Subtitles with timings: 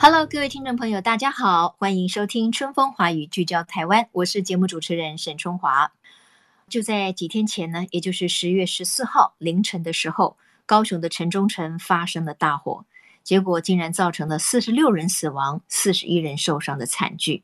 [0.00, 4.08] Hello，各位听众朋友，大家好，欢迎收听《春风华语》，聚焦台湾。
[4.12, 5.90] 我是节目主持人沈春华。
[6.68, 12.84] 就在几天前呢，也就是十月十四号凌晨的时候，高雄的城中城发生了大火，
[13.24, 17.42] 结果竟然造成了四十六人死亡、四十一人受伤的惨剧。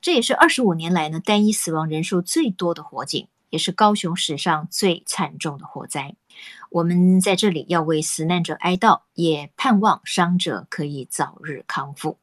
[0.00, 3.26] 这也是二十五年来呢单一死亡人数最多的火警。
[3.50, 6.14] 也是高雄史上最惨重的火灾，
[6.70, 12.16] 我们在这里要为死难者哀悼，也盼望伤者可以早日康复。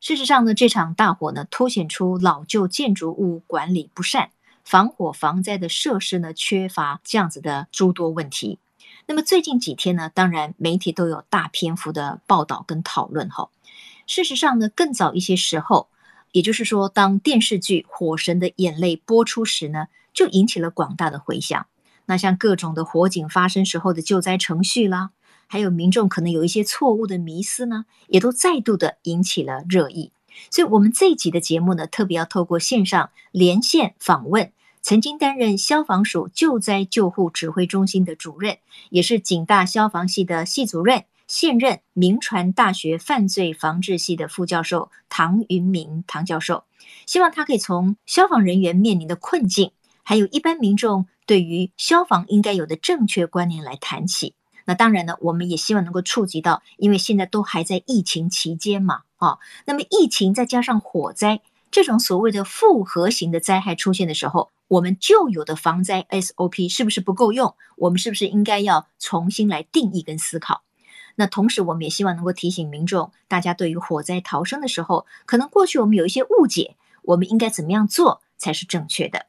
[0.00, 4.30] 事实上呢，这场大火呢，凸显出老旧建筑物管理不善、
[4.64, 8.58] 防火防灾的设施呢缺乏这样子的诸多问题。
[9.06, 13.50] 那么最近几天呢，当然媒体都有大篇幅的报道跟讨论哈。
[14.08, 15.88] 事实上呢，更早一些时候，
[16.32, 19.86] 也就是说，当电视剧《火神的眼泪》播出时呢。
[20.16, 21.66] 就引起了广大的回响。
[22.06, 25.10] 那像各种的火警发生时候的救灾程序啦，
[25.46, 30.12] 还有民众可能有一些错误的迷思呢，也都再度的引起了热议。
[30.50, 38.58] 所以，我们这一集的节目呢，特别要透过线上连线访问曾经担任消防署救灾救护指挥中心的主任，
[38.90, 46.64] 也是警大消防系的系主任，现任铭传大学犯罪防治系的副教授唐云明唐教授。
[47.04, 49.72] 希望他可以从消防人员面临的困境。
[50.08, 54.36] 还有一般民众对于消防应该有的正确观念来谈起。
[54.64, 61.40] 那当然呢，我们也希望能够触及到，因为现在都还在疫情期间嘛，啊，那么疫情再加上火灾
[61.72, 67.56] 这种所谓的复合型的灾害出现的时候，我们旧有的防灾 SOP 是不是不够用？
[67.76, 70.62] 我们是不是应该要重新来定义跟思考？
[71.16, 79.26] 那同时，我们也希望能够提醒民众，大家对于火灾逃生的时候，可能过去我们有一些误解，我们应该怎么样做才是正确的？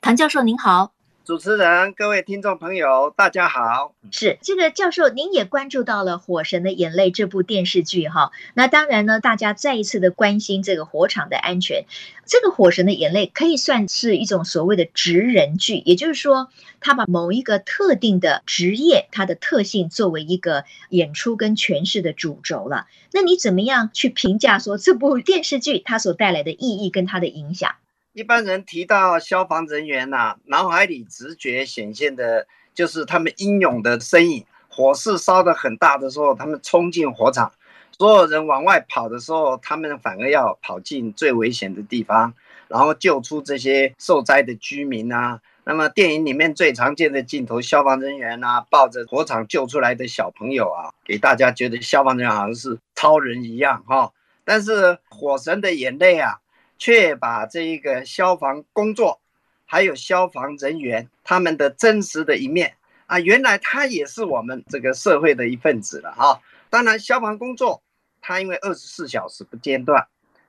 [0.00, 0.92] 唐教授您好，
[1.24, 3.92] 主持人，各位听众朋友，大家好。
[4.12, 8.30] 是这个教授，您也关注到了《火神的眼泪》这部电视剧哈。
[8.54, 11.86] 那当然呢，大家再一次的关心这个火场的安全。
[12.24, 22.86] 这个《火神的眼泪》可以算是一种所谓的职人剧，也就是说，他把某一个特定的职业它的特性作为一个演出跟诠释的主轴了。
[23.12, 27.74] 那你怎么样去评价说这部电视剧它所带来的意义跟它的影响？
[28.16, 34.42] 一般人提到消防人员呐、脑海里直觉显现的就是他们英勇的身影。
[34.70, 37.50] 火势烧得很大的时候，他们冲进火场；
[37.92, 42.32] 所有人往外跑的时候，他们反而要跑进最危险的地方，
[42.68, 45.38] 然后救出这些受灾的居民啊。
[45.64, 54.10] 那么电影里面最常见的镜头，消防人员啊抱着火场救出来的小朋友啊，给大家觉得消防人员好像是超人一样哈。
[54.42, 56.38] 但是火神的眼泪啊。
[56.78, 59.20] 却把这一个消防工作，
[59.64, 62.74] 还有消防人员他们的真实的一面
[63.06, 66.40] 啊，原来他也是我们这个社会的一份子了哈。
[66.68, 67.82] 当然，消防工作
[68.20, 70.06] 他因为二十四小时不间断，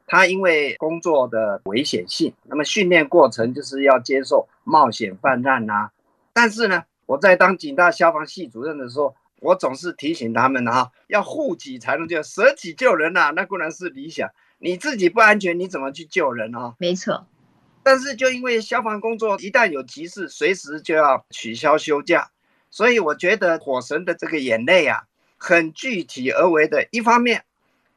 [0.08, 5.92] 他因为工作的危险性，那么训练过程就是要接受冒险犯难呐。
[6.34, 14.30] 但是呢，我在当警大消防系主任的时候，我总是提醒他们哈，要护己才能救，舍己救人呐，那固然是理想。
[14.60, 16.74] 你自己不安全，你怎么去救人啊？
[16.80, 17.28] 没错，
[17.84, 22.32] 但是就因为消防工作一旦有急事，随时就要取消休假，
[22.72, 25.04] 所以我觉得火神的这个眼泪啊，
[25.38, 27.46] 很具体而为的，一方面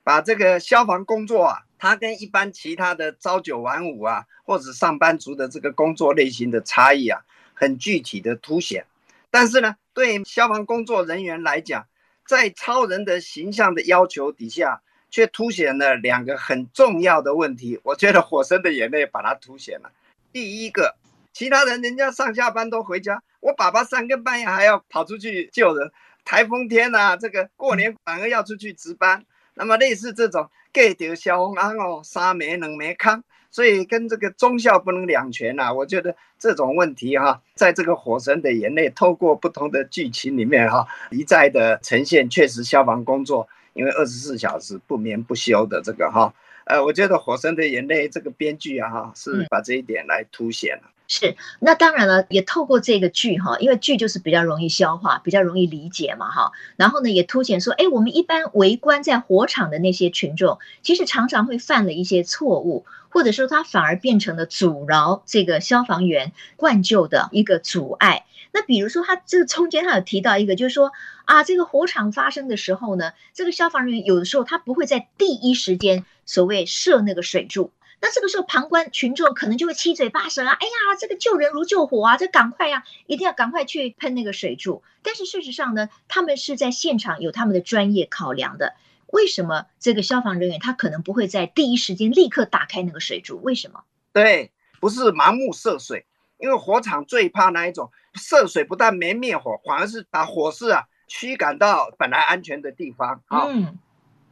[0.04, 7.22] 把这个消防工作啊，它跟一般其他的朝九晚五啊，或者上班族的这个工作类型的差异啊，
[7.54, 8.84] 很具体的凸显。
[9.30, 11.86] 但是呢，对消防工作人员来讲，
[12.26, 14.82] 在超人的形象的要求底下。
[15.10, 19.90] 却凸显了两个很重要的问题，我觉得《火神的眼泪》把它凸显了。
[20.32, 20.94] 第一个，
[21.32, 25.90] 其他人人家上下班都回家，我爸爸三更半夜还要跑出去救人，
[26.24, 29.24] 台风天啊，这个过年反而要出去值班。
[29.54, 35.74] 那么类似这种，给丢消防安哦，三没能没康，所以跟这个忠孝不能两全呐。
[35.74, 43.48] 我觉得这种问题哈，在这个《火神的眼泪》透过不同的剧情里面哈，一再的呈现，确实消防工作。
[43.80, 46.34] 因为二十四小时不眠不休的这个哈，
[46.66, 50.90] 呃，我觉得《火神的眼泪》这个编剧啊哈，是把这一点来凸显了。
[51.08, 56.52] 是，那当然了，也透过这个剧哈，因为剧就是比较容易消化，比较容易理解嘛哈。
[56.76, 68.26] 然后呢，也凸显说，哎，我们一般围观在火场的那些群众，其实常常会犯了一些错误，或者说他反而变成了阻挠这个消防员灌救的一个阻碍。
[68.52, 70.92] 那比如说，他这个中间他有提到一个，就是说
[71.24, 77.72] 啊，这个火场发生的时候呢，这个消防人员有的时候他不会在第一时间所谓设那个水柱。
[78.02, 80.52] 那这个时候，旁观群众可能就会七嘴八舌啊！
[80.52, 84.82] 哎呀，这个救人如救火啊，这赶快呀，一定要赶快去喷那个水柱。
[85.02, 88.74] 但是事实上呢，他们是在现场有他们的专业考量的。
[89.08, 93.38] 为什么这个消防人员他可能不会在第一时间立刻打开那个水柱？
[93.42, 93.82] 为什么？
[94.14, 94.50] 对，
[94.80, 96.06] 不是盲目射水，
[96.40, 103.44] 因为火场最怕那一种涉水，不但没灭火，反而是把火势啊驱赶到本来安全的地方啊。
[103.46, 103.78] 嗯，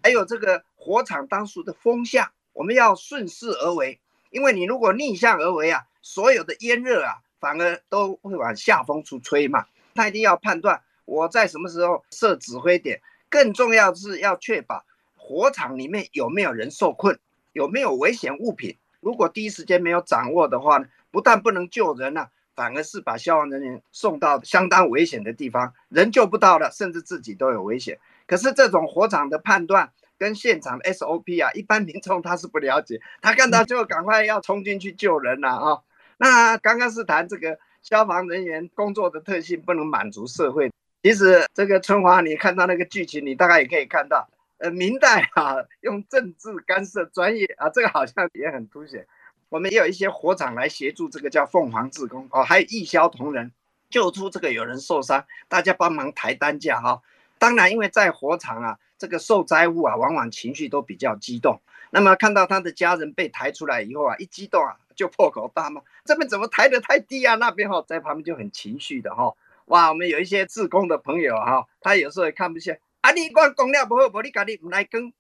[0.03, 2.31] 还有这个火场当时的风向。
[2.55, 4.01] 我们要顺势而为，
[4.31, 9.67] 因为你如果逆向而为啊，所有的烟热啊，反而都会往下风处吹嘛。
[9.95, 14.85] 他一定要判断我在什么时候设指挥点，更重要的是要确保
[15.17, 17.17] 火场里面有没有人受困，
[17.53, 18.77] 有没有危险物品。
[18.99, 27.99] 如果第一时间没有掌握的话呢，不但不能救人啊，反而是把消防人员送到相当危险的地方，人救不到了，甚至自己都有危险。
[28.27, 29.91] 可是这种火场的判断。
[30.21, 35.79] 跟现场 SOP 啊，一般民众他是不了解，他看到就赶快要冲进去救人了啊。
[36.17, 40.73] 那刚刚是谈这个消防人员工作的特性不能满足社会。
[41.05, 44.29] 其实这个春华，你看到那个剧情，你大概也可以看到，
[44.59, 49.07] 呃，明代啊用政治干涉专业啊，这个好像也很凸显。
[49.49, 53.53] 我们也有一些火场来协助这个叫凤凰志工哦，还有义消同仁
[53.91, 57.03] 救出这个有人受伤，大家帮忙抬担架哈。
[57.39, 58.79] 当然，因为在火场啊。
[59.01, 61.61] 这个受灾户啊，往往情绪都比较激动。
[61.91, 69.33] 那么看到他的家人被抬出来以后啊，一激动啊，就破口大骂：“这边怎么抬得太低啊？”那边哈，在旁边就很情绪的哈。
[69.67, 72.77] 哇，我们有一些志工的朋友哈，他有时候也看不下。
[73.03, 75.07] 啊，你光公料不好，不你赶紧来跟。
[75.07, 75.15] 嗯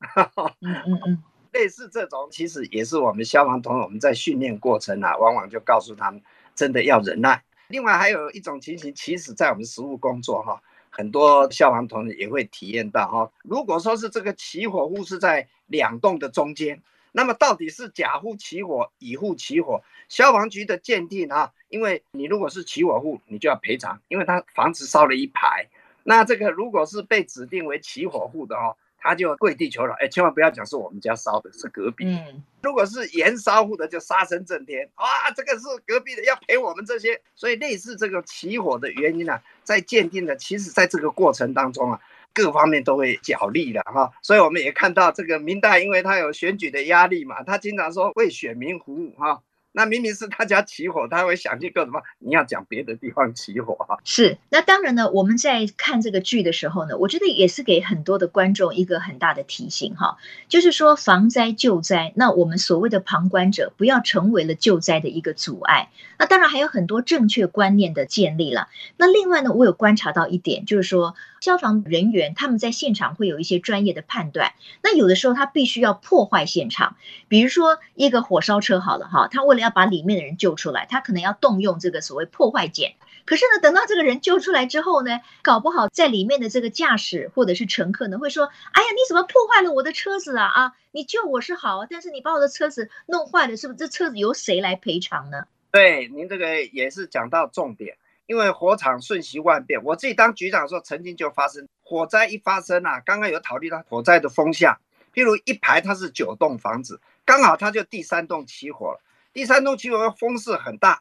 [0.84, 1.22] 嗯嗯，
[1.53, 6.23] 类似这种，其实也是我们消防同仁我们在训练过程啊，往往就告诉他们，
[6.55, 7.43] 真的要忍耐。
[7.69, 10.62] 另外还有一种情形，其实在我们实务工作哈。
[10.91, 19.83] 很多消防同仁也会体验到哈，如果说是这个起火户是在两栋的中间，那么到底是甲户起火，乙户起火？
[20.09, 25.69] 消防局的鉴定啊，因为你如果是起火户，你就要赔偿，因为他房子烧了一排。
[26.03, 28.75] 那这个如果是被指定为起火户的哦。
[28.99, 32.05] 他就跪地求饶，哎，千万不要讲是我们家烧的，是隔壁。
[32.06, 37.21] 嗯，如果是盐烧户的，就杀声震天，哇，这个是隔壁的要赔我们这些。
[37.35, 42.00] 所以类似这个起火的原因呢、啊，在鉴定的，其实在这个过程当中啊，
[42.35, 44.11] 各方面都会角力的哈。
[44.23, 49.43] 所以我们也看到这个明代，因为他有选举的压力嘛，他经常说为选民服务哈。
[49.78, 52.02] 那明明是他家起火，他会想起个什么？
[52.19, 53.94] 你要讲别的地方起火啊？
[54.02, 54.36] 是。
[54.50, 65.90] 那当然呢，我们在看这个剧的时候呢，我觉得也是给很多的观众一个很大的提醒哈，就是说防灾救灾，那我们所谓的旁观者不要成为了救灾的一个阻碍。
[66.19, 68.66] 那当然还有很多正确观念的建立了。
[68.96, 74.54] 那另外呢，我有观察到一点，就是说消防人员他们在现场会有一些专业的判断。
[74.82, 76.96] 那有的时候他必须要破坏现场，
[77.28, 82.94] 比如说一个火烧车好了哈，他为了要把里面的人救出来，他可能要动用这个所谓破坏键。
[83.25, 90.47] 可是呢，等到这个人救出来之后呢，搞不好在里面的这个驾驶或者是乘客呢，会说：“哎呀，你怎么破坏了我的车子啊？
[90.47, 93.78] 啊，你救我是好，但是你把我的车子弄坏了，是不是？
[93.78, 99.85] 这车子由谁来赔偿呢？”对，您这个也是讲到重点，因为火场瞬息万变。
[99.85, 104.78] 我自己当局长的时候，曾经就发生火灾一发生啊，刚刚有考虑到火灾的风向，
[105.12, 109.00] 譬如一排它是九栋房子，刚好它就第三栋起火了。
[109.38, 111.00] 第三栋起火，风势很大。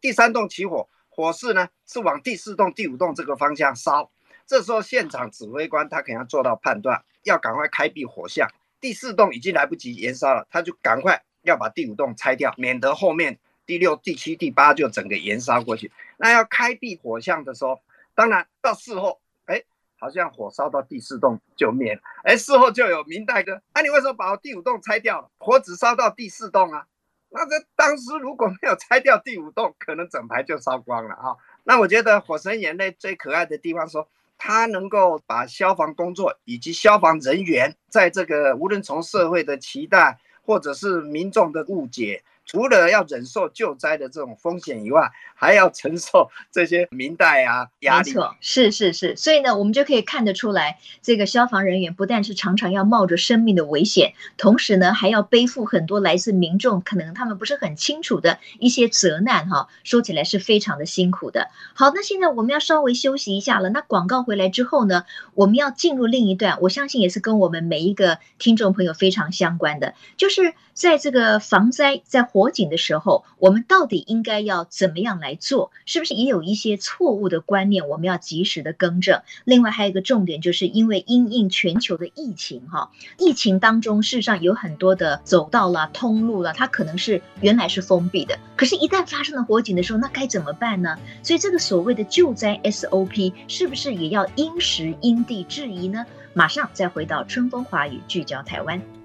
[0.00, 4.10] 第三栋起火，火势呢是往第四栋、第五栋这个方向烧。
[4.44, 8.50] 这时候现场指挥官他肯定要做到判断，要赶快开辟火向。
[8.80, 15.92] 第四栋已经来不及延烧了，他就赶快要把第五栋拆掉，免得后面第六、第七、第八就整个延烧过去。
[16.16, 17.80] 那要开辟火向的时候，
[18.16, 19.62] 当然到事后，哎，
[20.00, 22.00] 好像火烧到第四栋就灭了。
[22.24, 25.30] 哎，事后就有明代哥，啊，你为什么把我第五栋拆掉了？
[25.38, 26.88] 火只烧到第四栋啊？
[27.28, 31.36] 那这当时如果没有拆掉第五栋，可能整排就烧光了啊！
[31.64, 48.10] 那我觉得《火神眼泪》最可爱的地方，说它能够把消防工作以及消防人员在这个无论从社会的期待，或者是民众的误解，除了要忍受救灾的这种风险以外，还要承受这些民代啊压力。
[48.10, 49.16] 没错，是是是。
[49.16, 59.68] 所以呢，我们就可以看得出来，这个消防人员不但是常常要冒着生命的危险，同时呢，还要背负很多来自民众可能他们不是很清楚的一些责难哈。
[59.82, 61.50] 说起来是非常的辛苦的。
[61.74, 63.68] 好，那现在我们要稍微休息一下了。
[63.70, 75.70] 那广告回来之后呢，我们要进入另一段，我相信也是跟我们每一个听众朋友非常相关的，就是在这个防灾在火警的时候，我们到底应该要怎么样来做？
[75.86, 79.22] 是不是也有一些错误的观念，我们要及时的更正？
[79.46, 90.98] 另外还有一个重点，就是因为因应全球的疫情，哈，疫情当中事实上有很多的走道啦、通路啦，它可能是原来是封闭的，可是，一旦发生了火警的时候，那该怎么办呢？
[91.22, 96.04] 所以这个所谓的救灾 SOP，是不是也要因时因地制宜呢？
[96.34, 98.95] 马上再回到春风华语，聚焦台湾。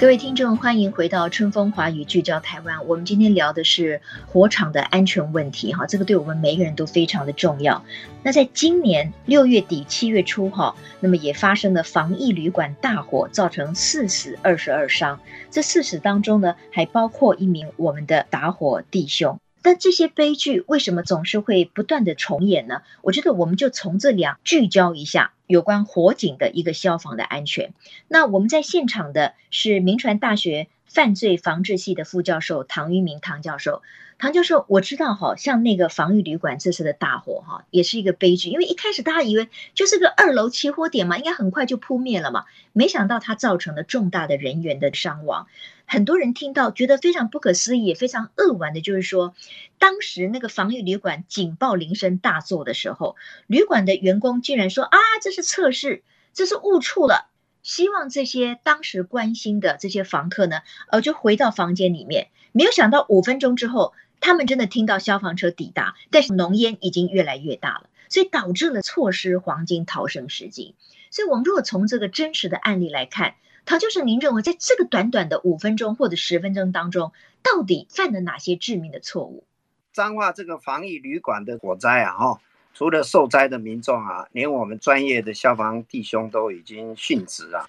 [0.00, 2.84] 各位听众，欢迎回到春风华语聚焦台湾。
[2.88, 7.84] 我们今天聊的是火场的安全问题，哈，这个对我们每个人都非常的重要。
[8.24, 15.20] 那在今年六月底七月初，哈，那么也发生了防疫旅馆大火，造成四死二十二伤。
[15.52, 19.38] 这四死当中呢，还包括一名我们的打火弟兄。
[19.62, 22.82] 但这些悲剧为什么总是会不断的重演呢？
[23.00, 27.74] 我觉得我们就从这两聚焦一下有关火警的一个消防的安全。
[28.08, 33.80] 那我们在现场的是铭传大学犯罪防治系的副教授唐于明唐教授。
[34.18, 45.46] 唐教授，我知道哈，像那个防御旅馆这次的大火哈，也是一个悲剧，因为一开始大家以为就是个二楼起火点嘛，应该很快就扑灭了嘛，没想到它造成了重大的人员的伤亡。
[45.86, 49.34] 很多人听到觉得非常不可思议，也非常扼腕的，就是说，
[49.78, 57.28] 当时那个防御旅馆警报铃声大作的时候，旅馆的员工竟然说啊，这是测试，这是误触了，
[57.62, 62.28] 希望这些当时关心的这些房客呢，呃，就回到房间里面。
[62.52, 70.74] 没有想到五分钟之后，他们真的听到消防车抵达，但是浓烟已经越来越大了，所以导致了错失黄金逃生时机。
[71.10, 73.34] 所以，我们如果从这个真实的案例来看，
[73.66, 79.44] 他就是您认为，在这个短短的五分钟或者十分钟当中，到底犯了哪些致命的错误？
[79.92, 82.40] 彰化这个防疫旅馆的火灾啊，哈，
[82.74, 87.68] 除了受灾的民众啊，连我们专业的消防弟兄都已经殉职啊。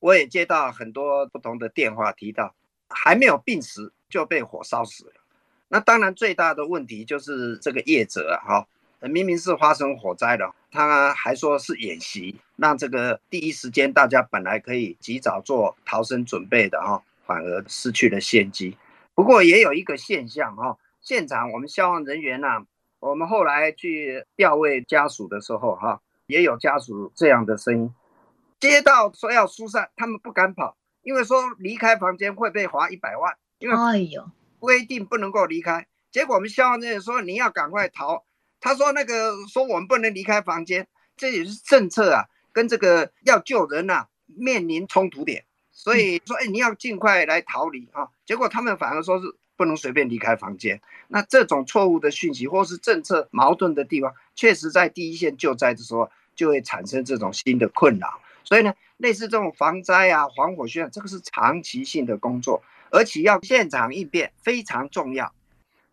[0.00, 2.54] 我也接到很多不同的电话，提到
[2.88, 5.12] 还没有病死就被火烧死了。
[5.68, 8.68] 那当然最大的问题就是这个业者啊，哈。
[9.08, 18.76] 明明是发生火灾了，他还说是演习，让这个第一时间大家本来可以及早做逃生准备的哈，反而失去了先机。
[19.14, 22.64] 不过也有一个现象哈，现场我们消防人员呐，
[23.00, 27.94] 我们后来去调慰家属的时候哈，也有家属这样的声音，
[28.58, 35.86] 接到说要疏散，他们不敢跑，因为说离开房间会被罚一百万，因为哎呦规定不能够离开。
[36.10, 38.24] 结果我们消防人员说你要赶快逃。
[38.64, 40.86] 他说：“那个说我们不能离开房间，
[41.18, 45.44] 这也是政策啊，跟这个要救人呐、啊、面临冲突点。
[45.70, 48.08] 所以说，哎，你要尽快来逃离啊。
[48.24, 50.80] 结果他们反而说是不能随便离开房间。
[51.08, 58.18] 那这种错误的讯息或是政策矛盾的地方，确实在第一线救灾的时候就会产生这种新的困扰。
[58.44, 65.30] 所以呢，类似这种防灾啊、防火宣，这个是长期性的工作，而且要现场应变非常重要。”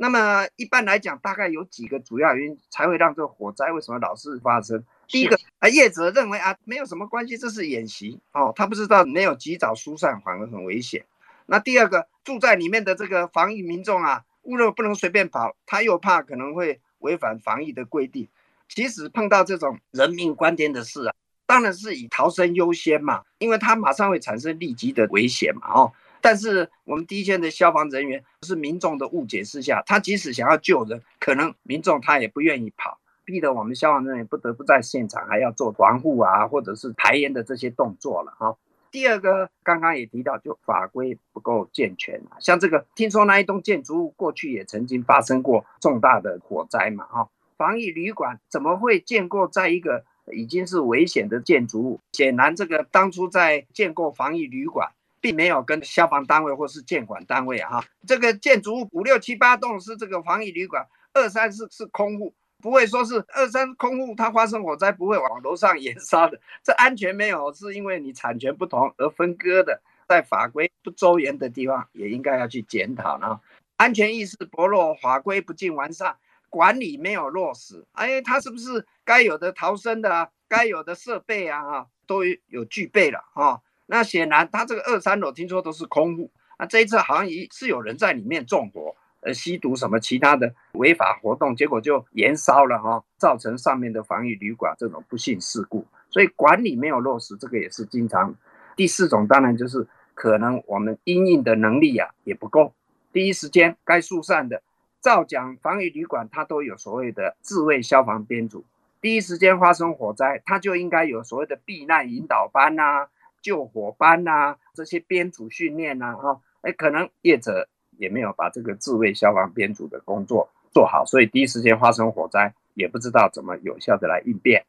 [0.01, 4.83] 那么一般来讲，大概有几个主要原因才会让这个火灾为什么老是发生？
[5.07, 11.05] 第一个啊，业者认为啊，没有什么关系，这是演习哦，他不知道没有及早疏散反而很危险。
[11.45, 18.27] 那第二个，住在里面的这个防疫民众啊，屋内不能随便跑，他又怕可能会违反防疫的规定。
[18.67, 21.13] 其实碰到这种人命关天的事啊，
[21.45, 25.93] 当然是以逃生优先嘛，因为他马上会产生立即的危险嘛，哦。
[26.21, 38.55] 但是我们第一线的消防人员是民众的误解之下，他即使想要救人，可能民众他也不愿意跑，逼得我们消防人员不得不在现场还要做防护啊，或者是排烟的这些动作了哈。
[38.91, 51.99] 第二个，刚刚也提到，就法规不够健全，像这个听说那一栋建筑物过去也曾经发生过重大的火灾嘛哈，防疫旅馆怎么会建构在一个已经是危险的建筑物？
[52.11, 54.91] 显然这个当初在建构防疫旅馆。
[55.21, 73.39] 并没有跟消防单位或是建管单位啊，哈，这个建筑物五六七八栋是这个防疫旅馆，二三四是空户，不会说是二三空户它发生火灾不会往楼上延烧的，这安全没有是因为你产权不同而分割的，在法规不周延的地方也应该要去检讨呢，
[73.77, 76.17] 安全意识薄弱，法规不尽完善，
[76.49, 83.61] 管理没有落实，哎，它是不是该有的逃生的啊，该有的设备啊，都有具备了啊。
[83.91, 88.95] 那显然他这个二三楼听说都是空屋，那这一次好像也是有人在里面纵火。
[89.23, 98.33] 呃，吸毒什么其他的违法活动，结果就延烧了哈，造成上面的防疫旅馆这种不幸事故，所以管理没有落实，这个也是经常。
[98.75, 102.73] 第四种当然就是可能我们应应的能力啊也不够，
[103.13, 104.63] 第一时间该疏散的，
[105.01, 108.65] 照讲防疫旅馆它都有所谓的自卫消防编组，
[109.01, 113.07] 第一时间发生火灾，它就应该有所谓的避难引导班呐、
[113.41, 117.67] 救火班呐、这些编组训练呐哈，哎，可能业者。
[117.97, 124.65] 也没有把这个自卫消防编组的工作做好，所以第一时间发生火灾，也不知道怎么有效的来应变。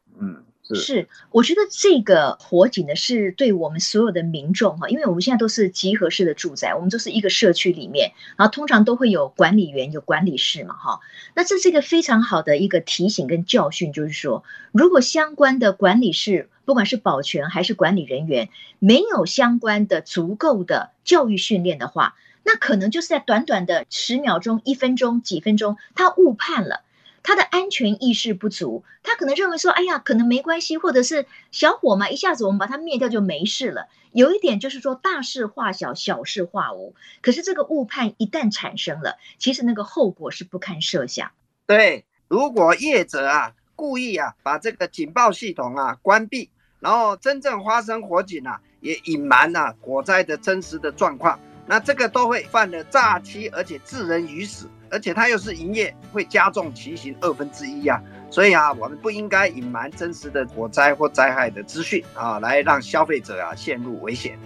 [0.63, 10.99] 是，我觉得这个火警呢，是对我们所有的民众哈，因为我们现在都是集合式的住宅，我们都是一个社区里面，然后通常都会有管理员、有管理室嘛，哈。
[11.35, 18.47] 那这是一个非常好的一个提醒跟教训，就是说，如果相关的管理室，不管是保全还是管理人员，
[18.79, 26.83] 没有相关的足够的教育训练的话，那可能就是在短短的十秒钟、一分钟、几分钟，他误判了，
[27.23, 33.87] 他的安全意识不足，他可能认为说，哎呀，可能没关系，或者是小火嘛，一下子我们把它灭掉就没事了。
[34.11, 36.93] 有一点就是说，大事化小，小事化无。
[37.21, 41.31] 可是这个误判一旦产生了，其实那个后果是不堪设想。
[41.65, 51.39] 对，如果业者啊故意啊把这个警报系统啊关闭，然后真正发生火警啊也隐瞒了火灾的真实的状况。
[51.65, 57.99] 那这个都会犯了诈欺，而且致人于死，而且它又是营业，会加重骑行二分之一啊！
[58.29, 64.37] 所以啊，我们不应该隐瞒真实的火灾或灾害的资讯啊，来让消费者啊陷入危险。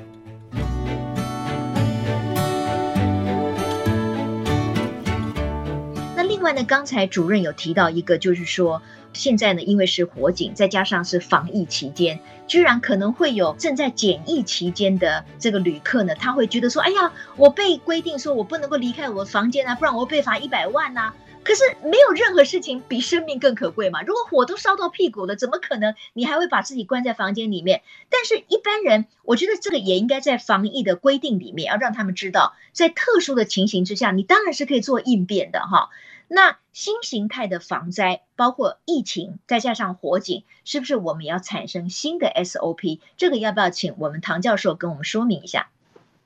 [6.15, 8.81] 那另外呢，刚才主任有提到一个，就是说。
[9.17, 24.01] 现在呢，因为是火警，再加上是防疫期间，居然可能会有正在检疫期间的这个旅客呢，他会觉得说：“哎呀，我被规定说我不能够离开我的房间啊，不然我会被罚一百万呐。”可是没有任何事情比生命更可贵嘛。
[24.01, 27.83] 如果火都烧到屁股了，怎么可能你还会把自己关在房间里面？
[28.09, 35.87] 但是一般人，我觉得这个也应该在防疫的规定里面，要让他们知道，在特殊的情形之下，你当然是可以做应变的哈。
[36.29, 42.99] 那新形态的防灾，包括疫情，再加上火警，是不是我们要产生新的 SOP？
[43.15, 45.69] 这个要不要请我们唐教授跟我们说明一下？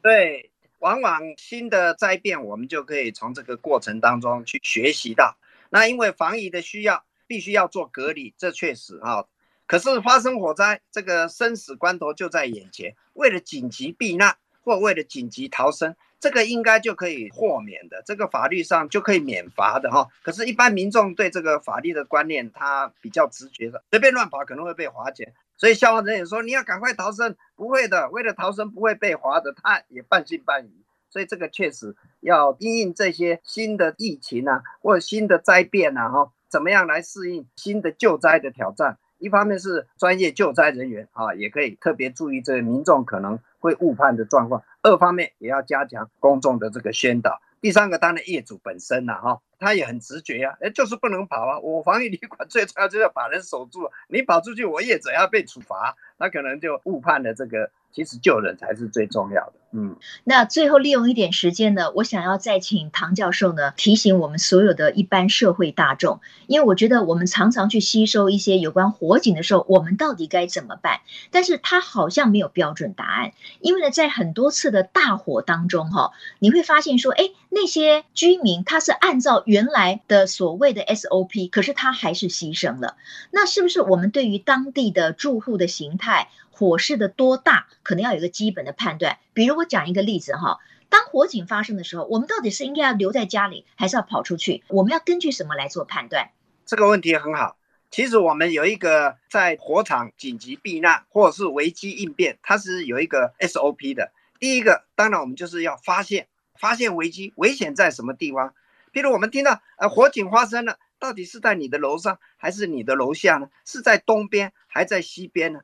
[0.02, 5.38] 对，往往新的灾变，我们就可以从这个过程当中去学习到。
[5.70, 9.28] 那因为防疫的需要，必须要做隔离，这确实哈。
[9.68, 15.96] 可是发生火灾，这个生死关头就在眼前，为了紧急避难或为了紧急逃生。
[16.22, 20.08] 这个应该就可以豁免的，这个法律上就可以免罚的哈。
[20.22, 25.34] 可是，一般民众对这个法律的观念，他比较直觉的，随便乱跑可能会被罚钱。
[25.58, 30.72] 所以消防人员说，你要赶快逃生，不会的，为了逃生不会被罚的，他也半信半疑。
[31.10, 39.00] 所以这个确实要因应这些新的疫情啊，或者新的灾变啊，哈，怎么样来适应新的救灾的挑战？
[39.18, 44.62] 一方面是专业救灾人员啊，也可以特别注意这民众可能会误判的状况。
[44.82, 47.40] 二方面也要加强公众的这个宣导。
[47.62, 51.60] 第三个当然业主本身呐，哈，他也很直觉呀，哎，就是不能跑啊。
[51.60, 57.72] 我防疫旅馆最重要就是要把人守住，你跑出去，我业主要被处罚，那可能就误判了这个。
[57.94, 59.54] 其实救人才是最重要的。
[59.74, 71.00] 嗯，那最后利用一点时间呢，我想要再请唐教授呢提醒我们所有的一般社会大众，因为我觉得我们常常去吸收一些有关火警的时候，我们到底该怎么办？
[71.32, 82.98] 但是他好像没有标准答案，因为呢，在很多次的大火当中，哈，你会发现说，哎，那些居民他是按照原来的所谓的 SOP，可是他还是牺牲了。
[83.32, 86.28] 那是不是我们对于当地的住户的形态？
[86.62, 89.18] 火势的多大，可能要有一个基本的判断。
[89.34, 94.64] 比如我讲一个例子哈，当火警发生的时候，我们到底是应该要留在家里，还是要跑出去？
[94.68, 96.30] 我们要根据什么来做判断？
[96.68, 97.58] 这个问题很好。
[97.90, 104.12] 其实我们有一个在火场紧急避难或者是危机应变，它是有一个 SOP 的。
[104.40, 108.54] 第一个，当然我们就是要发现发现危机，危险在什么地方？
[108.92, 113.50] 比如我们听到呃火警发生了，到底是在你的楼上还是你的楼下呢？
[113.66, 115.62] 是在东边还在西边呢？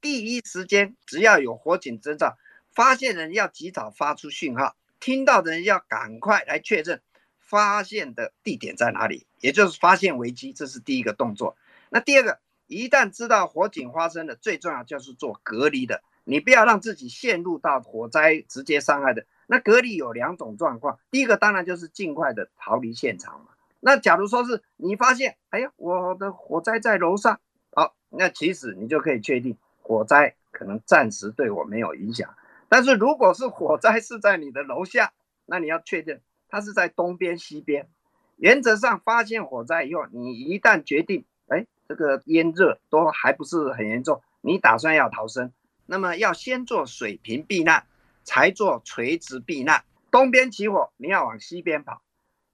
[0.00, 2.36] 第一时间，只要有火警征兆，
[2.70, 7.02] 发现人要及早发出讯号，听到的人要赶快来确认
[7.40, 11.56] 发现的地点在哪里，也就是发现危机，这是第一个动作。
[11.90, 19.26] 那第二个，一旦知道火警发生了，最重要就是做隔离的，你不要让自己陷入到火灾直接伤害的。
[19.46, 23.46] 那隔离有两种状况，第一个当然就是尽快的逃离现场嘛。
[23.80, 27.40] 那假如说是你发现，哎呀，我的火灾在楼上，
[27.72, 29.56] 好，那其实你就可以确定。
[29.88, 32.34] 火灾可能暂时对我没有影响。
[32.68, 35.14] 但是如果是火灾是在你的楼下，
[35.46, 36.20] 那你要确定
[36.50, 37.88] 它是在东边、西边。
[38.36, 45.50] 原则上，发现火灾以后，你一旦决定，哎，这个烟热都还不是很严重，你打算要逃生，
[45.86, 47.86] 那么要先做水平避难，
[48.24, 49.82] 才做垂直避难。
[50.10, 52.02] 东边起火，你要往西边跑，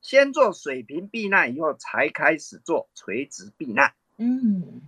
[0.00, 3.92] 先做水平避难以后，才开始做垂直避难。
[4.16, 4.80] 嗯，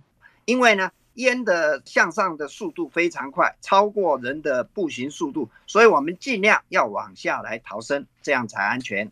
[0.45, 9.11] 因为呢，烟的向上的速度非常快，超过人的步行速度，所以我们尽量要往下来逃生，这样才安全。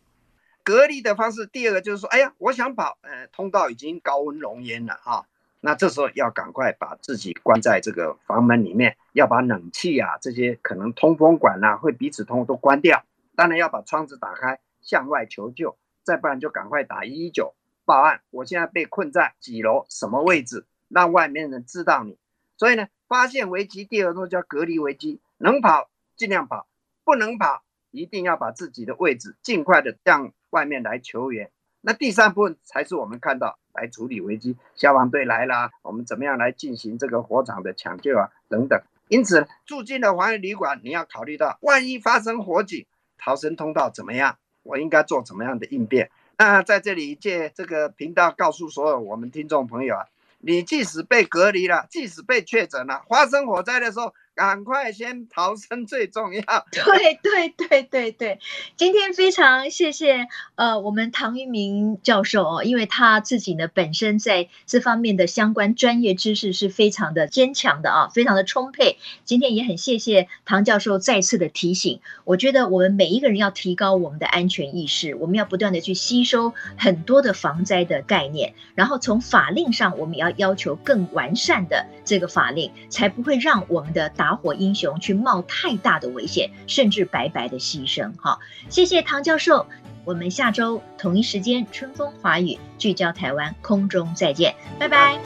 [0.62, 5.26] 隔离的方式，第二个就是说，哎呀，我想跑，呃，通道已经高温浓烟了啊，
[5.60, 22.16] 那这时候要赶快把自己关在这个房门里面，要把冷气啊这些可能通风管呐、啊、会彼此通都关掉，当然要把窗子打开，向外求救，再不然就赶快打一一九报案，我现在被困在几楼什么位置，让外面人知道你。
[22.56, 26.66] 所以呢，发现危机，第二个叫隔离危机，能跑尽量跑，
[27.04, 38.80] 不能跑一定要把自己的位置尽快的向外面来求援，那第三部分才是我们看到来处理危机，消防队来了，我们怎么样来进行这个火场的抢救啊等等。
[39.08, 42.86] 因此，住进了防疫旅馆，你要考虑到万一发生火警，
[43.18, 44.38] 逃生通道怎么样？
[44.62, 46.10] 我应该做怎么样的应变？
[46.38, 50.06] 那在这里借这个频道告诉所有我们听众朋友啊，
[50.46, 54.14] 你即使被隔离了，即使被确诊了，发生火灾的时候。
[54.36, 56.42] 赶快先逃生最重要。
[56.70, 58.38] 对对对对对，
[58.76, 68.98] 今天非常谢谢呃我们唐于铭教授哦，因为他自己呢本身在这方面的相关专业知识是非常的坚强的啊，非常的充沛。
[69.24, 88.12] 今天也很谢谢唐教授再次的提醒，我觉得我们每一个人要提高我们的安全意识，我们要不断的去吸收很多的防灾的概念，然后从法令上我们要要求更完善的这个法令，才不会让我们的打打火英雄去冒太大的危险，甚至白白的牺牲。
[88.18, 89.64] 好，谢谢唐教授，
[90.04, 95.16] 我们下周同一时间春风华语聚焦台湾空中再见，拜拜。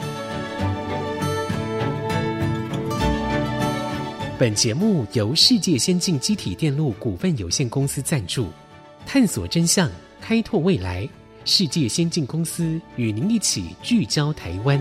[4.37, 8.49] 本节目由世界先进机体电路股份有限公司赞助，
[9.07, 9.89] 探索真相，
[10.21, 11.09] 开拓未来。
[11.43, 14.79] 世界先进公司与您一起聚焦台湾。